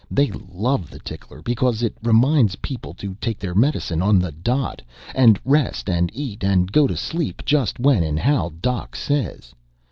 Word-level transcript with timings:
They 0.09 0.31
love 0.51 0.89
the 0.89 0.97
tickler 0.97 1.43
because 1.43 1.83
it'll 1.83 2.01
remind 2.09 2.59
people 2.63 2.95
to 2.95 3.13
take 3.21 3.37
their 3.37 3.53
medicine 3.53 4.01
on 4.01 4.17
the 4.17 4.31
dot... 4.31 4.81
and 5.13 5.39
rest 5.45 5.91
and 5.91 6.09
eat 6.11 6.43
and 6.43 6.71
go 6.71 6.87
to 6.87 6.97
sleep 6.97 7.43
just 7.45 7.79
when 7.79 8.01
and 8.01 8.17
how 8.17 8.51
doc 8.63 8.95
says. 8.95 9.53